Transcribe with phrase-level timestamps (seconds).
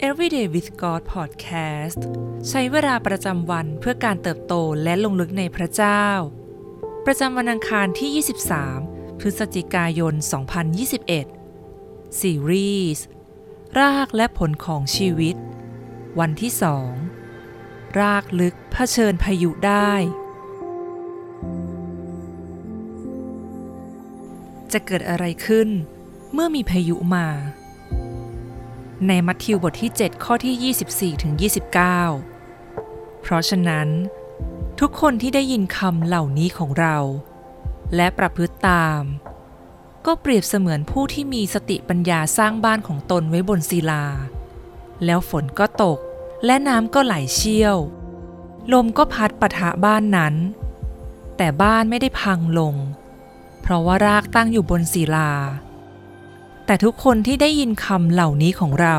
[0.00, 2.00] Everyday with God Podcast
[2.48, 6.04] ใช้เวลาประจำวันเพื่อการเติบโตและลงลึกในพระเจ้า
[7.06, 8.24] ประจำวันอังคารที่
[8.82, 10.14] 23 พฤศจิกายน
[11.36, 13.04] 2021 ซีรีส์
[13.78, 15.36] รากและผลของชีวิต
[16.20, 16.52] วันที่
[17.26, 19.92] 2รากลึกเผชิญพายุได้
[24.72, 25.68] จะเกิดอะไรขึ้น
[26.32, 27.28] เมื่อมีพายุมา
[29.08, 30.74] ในมัทธิวบทที่ 7 ข้อที่
[31.14, 31.32] 24ถึง
[32.42, 33.88] 29 เพราะฉะนั้น
[34.80, 36.96] ทุกคนที่ได้ยินคำเหล่านี้ของเรา
[37.96, 39.02] และประพฤติตาม
[40.06, 44.04] ก็เปรียบเสมือนผู้ที่มีสติปัญญาสร้างบ้านของตนไว้บนศิลา
[45.04, 45.98] แล้วฝนก็ตก
[46.44, 47.76] และน้ำก็ไหลเชี่ยว
[48.72, 50.34] ลมก็พัดปะทะบ้านนั้น
[51.36, 52.74] แต่บ้านไม่ได้พังลง
[53.62, 55.30] เพราะว่ารากตั้งอยู่บนศิลา
[56.66, 58.98] แต่ทุกคนที่ได้ยินคำเหล่านี้ของเรา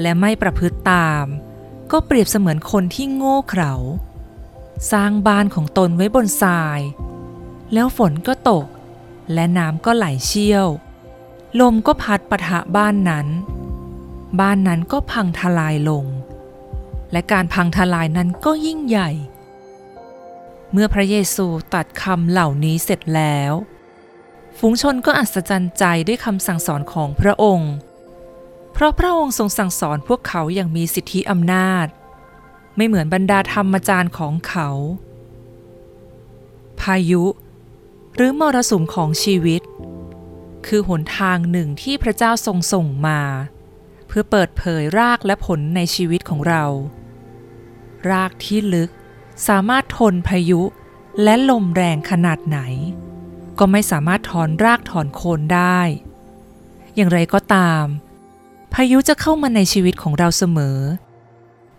[0.00, 1.24] และไม่ประพฤติตาม
[1.92, 3.74] ก็เปรียบเสมือนคนที่โง่เขลา
[4.92, 6.80] สร้างบ้านของตนไว้บนทราย
[7.72, 8.66] แล้วฝนก็ตก
[9.32, 10.66] และน้ำก็ไหลเชี่ยว
[11.60, 13.26] ลมก็พัดปะทะบ้านนั้น
[14.40, 16.04] บ้านนั้นก็พังทลายลง
[17.12, 19.10] และการพังทลายนั้นก็ยิ่งใหญ่
[20.72, 23.52] เมื่อพระเยซูตัดคำเหล่านี้เสร็จแล้ว
[24.62, 27.72] ฝูงชนก็อัศจรรย์ใจด้วยคำสั่งสอนของพระองค์
[28.72, 31.86] เพราะพระองค์ทรงสั่งสอนพวกเขาอย่างมีสิทธิอำนาจ
[32.76, 34.68] ไม่เหมือนบรรดาธรรมจารย์ของเขา
[36.80, 37.24] พายุ
[38.14, 39.62] หรือมรสุมของชีวิต
[40.66, 43.20] คือหนทางหนึ่งที่พระเจ้าทรงส่งมา
[44.06, 46.64] เพื่อเปิดเผยรากและผลในชีวิตของเรา
[48.10, 48.90] รากที่ลึก
[49.48, 50.62] สามารถทนพายุ
[51.22, 52.60] และลมแรงขนาดไหน
[53.60, 55.80] ก็ไม่สามารถถอนรากถอนโคนได้
[56.94, 57.84] อย่างไรก็ตาม
[58.72, 60.78] พายุจะเข้ามาในชีวิตของเราเสมอ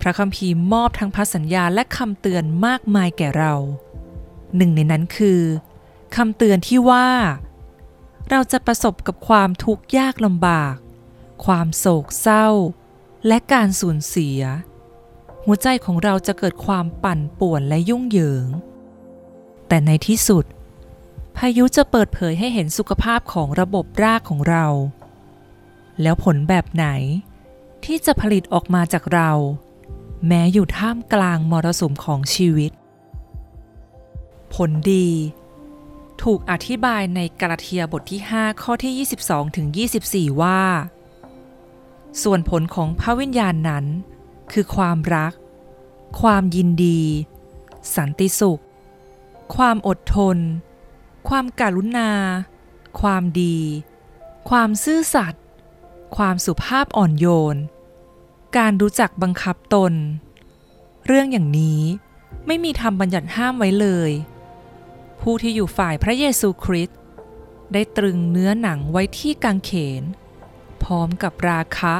[0.00, 3.54] พระคัมภีร์มอบทั้งพันสัญญาและคำเตือนมากมายแก่เรา
[4.56, 5.42] หนึ่งในนั้นคือ
[6.16, 7.08] คำเตือนที่ว่า
[8.30, 10.74] เราจะประสบกับความทุกข์ยากลำบาก
[11.44, 12.48] ความโศกเศร้า
[13.26, 14.40] และการสูญเสีย
[15.44, 18.46] หัวใจของเราจะเกิดความปั่นป่วนและยุ่งเหยิง
[19.68, 20.44] แต่ในที่สุด
[21.44, 24.66] พายุจะเปิดเผยให้เห็นสุขภาพของระบบรากของเรา
[26.02, 26.86] แล้วผลแบบไหน
[27.84, 29.30] ที่จะผลิตออกมาจากเรา
[30.26, 32.72] แม้อยู่ท่ามกลางมรสุมของชีวิต
[34.54, 35.08] ผลดี
[36.22, 39.66] ถูกอธิบายในกาลาเทียบทที่ 5 ข้อที่ 22ถึง
[40.04, 40.62] 24 ว่า
[42.22, 43.84] ส่วนผลของพระวิญญาณนั้น
[44.52, 45.32] คือความรัก
[46.20, 47.00] ความยินดี
[47.96, 48.62] สันติสุข
[49.54, 50.38] ความอดทน
[51.28, 52.10] ความการุณา
[53.00, 53.58] ความดี
[54.50, 55.42] ความซื่อสัตย์
[56.16, 57.56] ความสุภาพอ่อนโยน
[58.56, 59.92] การรู้จักบังคับตน
[61.06, 61.82] เรื่องอย่างนี้
[62.46, 64.10] ไม่มีธรรมบัญญัติห้ามไว้เลย
[65.20, 66.98] ผู้ที่อยู่ฝ่ายพระเยซูคริสต์
[67.72, 69.70] ได้ตรึงเนื้อหนังไว้ที่กางเข
[70.00, 70.02] น
[70.82, 71.94] พร้อมกับราคะ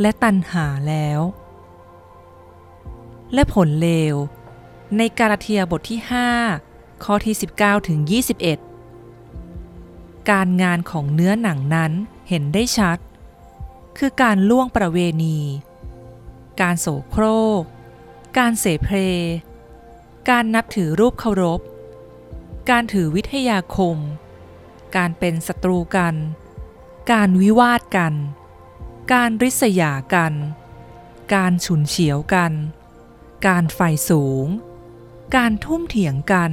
[0.00, 1.20] และตัณหาแล้ว
[3.34, 4.16] และผลเลว
[4.96, 6.65] ในกาลาเทียบทที่ 5
[7.04, 7.98] ข้อที่ 19ถึง
[9.14, 11.92] 21 การงานของเนื้อหนังนั้น
[12.28, 12.98] เห็นได้ชัด
[13.98, 15.38] คือการล่วงประเวณี
[16.60, 17.24] การโสโคร
[17.60, 17.62] ก
[18.38, 18.96] การเสเพล
[20.30, 21.60] การนับถือรูปเคารพ
[22.70, 23.96] การถือวิทยาคม
[24.96, 26.14] การเป็นศัตรูกัน
[27.12, 28.14] การวิวาทกัน
[29.12, 30.34] การริษยากัน
[31.34, 32.52] การฉุนเฉียวกัน
[33.46, 34.46] การไฟสูง
[35.36, 36.52] การทุ่มเถียงกัน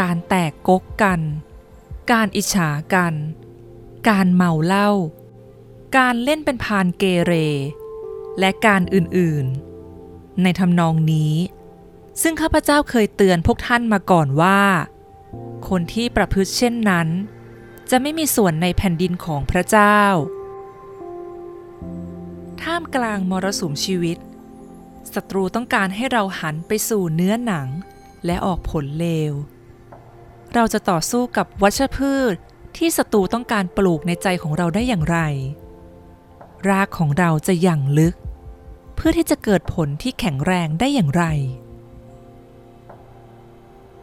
[0.00, 1.20] การแตกกกกัน
[2.12, 3.14] การอิจฉากัน
[4.08, 4.90] การเมาเหล้า
[5.96, 7.32] การเล่นเป็นพานเกเร
[8.38, 11.34] และการอื่นๆ ในทำนองนี้
[12.22, 14.60] ซึ่งข้าพเจ้าเคยเตือนพวกท่านมาก่อนว่า
[15.68, 17.08] คนที่ประพฤติเช่นนั้น
[17.90, 19.98] จะไม่มีส่วนในแผ่นดินของพระเจ้า
[22.62, 24.18] ท่ามกลางมรสุมชีวิต
[25.14, 27.68] ศัตรูต้องการให้เราหันไปสู่เนื้อหนัง
[28.26, 29.32] และออกผลเลว
[30.54, 32.36] เราจะต่อสู้กับวัชพืช
[32.76, 35.18] ที่ศัตรูต้องการปลูกในใจของเราได้อย่างไร
[36.68, 38.14] รากของเราจะยั่งลึก
[38.94, 41.24] เพื่อที่จะเกิดผลที่แข็งแรงได้อย่างไร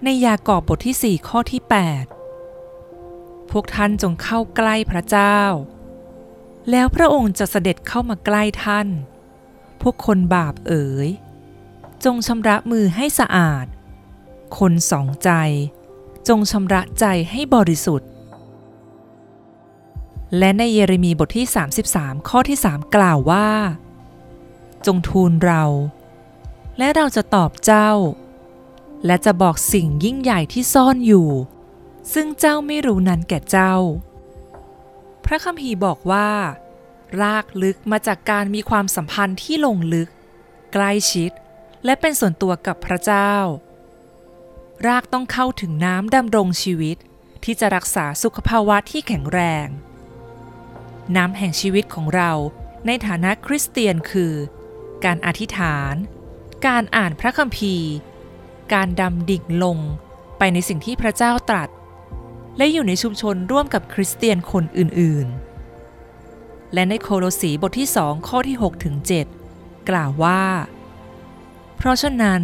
[0.03, 1.61] ในยากอบบทที่ 4 ข้อที่
[2.55, 5.39] 8 พวกท่านจงเข้าใกล้พระเจ้า
[6.71, 8.87] แล้วพระองค์จะเสด็จเข้ามาใกล้ท่าน
[9.81, 11.09] พวกคนบาปเอ๋ย
[12.05, 13.65] จงชำระมือให้สะอาด
[14.57, 15.29] คนสองใจ
[16.27, 18.09] จงชำระใจให้บริสุทธิ์
[20.37, 21.47] และในเยเรมีบทที่
[21.87, 23.49] 33 ข้อที่ 3 กล่าวว่า
[24.85, 25.63] จงทูลเรา
[26.77, 27.89] และเราจะตอบเจ้า
[29.05, 31.29] และจะบอกสิ่งยิ่งใหญ่ที่ซ่อนอยู่
[32.13, 33.73] ซึ่งเจ้าไม่รู้นั้นแก่เจ้า
[35.25, 36.29] พระคัมภีร์บอกว่า
[37.21, 40.09] รากลึกมาจากการมีความสัมพันธ์ที่ลงลึก
[40.73, 41.31] ใกล้ชิด
[41.85, 43.33] และเป็นส่วนตัวกับพระเจ้า
[44.87, 46.97] รากต้องเข้าถึงน้ำดำรงชีวิต
[47.43, 49.67] ที่จะรักษาสุขภาวะที่แข็งแรง
[51.15, 52.31] น้ำแห่งชีวิตของเรา
[52.85, 54.33] ในฐานะคริสเตียนคือ
[55.05, 55.93] การอธิษฐาน
[56.67, 57.89] การอ่านพระคัมภีร์
[58.73, 59.77] การดำดิ่งลง
[60.37, 61.69] ไปในสิ่งที่พระเจ้าตรัส
[62.57, 68.95] และอยู่ในชุมชนร่วมกับคริสเตียนคนอื่นๆ และในโคโลสีบทที่2ข้อที่6ถึง
[69.43, 70.43] 7กล่าวว่า
[71.77, 72.43] เพราะฉะนั้น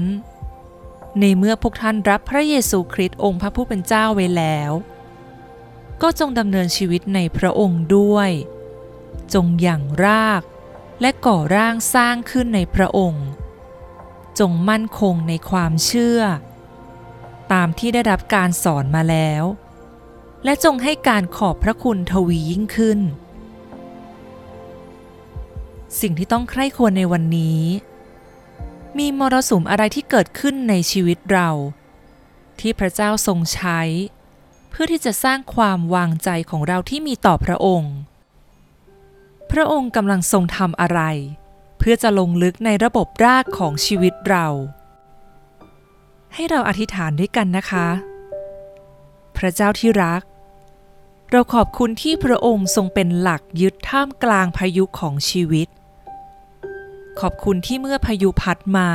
[1.19, 4.71] ในเมื่อพวกท่านรับพระเยซูคริสต์องค์พระผู้เป็นเจ้าไว้แล้ว
[6.01, 8.29] ก็จงดำเนินชีวิตในพระองค์ด้วย
[9.33, 10.41] จงอย่างราก
[11.01, 13.25] และก่อร่างสร้างขึ้นในพระองค์
[14.39, 16.21] จงมั่นคงในความเชื่อ
[17.51, 19.43] ตามที่ได้รับการสอนมาแล้ว
[20.43, 22.99] และจงให้การขอบพระคุณทวียิ่งขึ้น
[26.01, 27.61] สิ่งที่ต้องใคร่ควรในวันนี้
[28.97, 31.49] มีมรสุมอะไรที่เกิดขึ้นในชีวิตเรา
[32.59, 33.79] ที่พระเจ้าทรงใช้
[34.69, 37.93] เพื่อที่จะสร้างความวางใจของเราที่มีต่อพระองค์
[39.51, 41.01] พระองค์กำลังทรงทำอะไร
[41.77, 44.47] เพื่อจะลงลึกในระบบรากของชีวิตเรา
[46.33, 47.87] ให้เราอธิษฐานด้วยกันนะคะ
[49.37, 50.21] พระเจ้าที่รัก
[51.31, 55.67] เราขอบคุณที่พระองค์ทรงเป็นหลักยึดท่ามกลางพายุของชีวิต
[57.19, 58.89] ขอบคุณที่เมื่อพายุพัดมา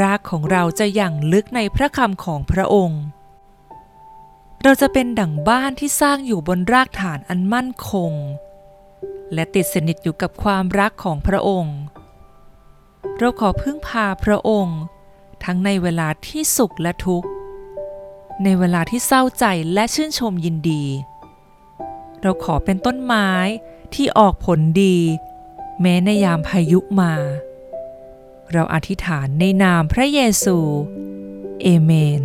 [0.00, 3.02] รากของเราจะอย่างลึกในพระคำของพระองค์
[4.62, 8.12] เราจะเป็นดั่งบ้านที่สร้างอยู่บนรากฐานอันมั่นคง
[9.32, 11.76] และติดสนิทอยู่กับความรักของพระองค์
[13.18, 14.80] เราขอพึ่งพาพระองค์
[15.44, 17.28] ทั้งในเวลาที่สุขและทุกข์
[18.44, 19.44] ในเวลาที่เศร้าใจ
[19.74, 20.84] และชื่นชมยินดี
[22.22, 23.28] เราขอเป็นต้นไม้
[23.94, 24.96] ที่ออกผลดี
[25.80, 27.14] แม้ในยามพายุมา
[28.52, 30.58] เราอธิษฐานในนามพระเยซู
[31.62, 32.22] เอเมน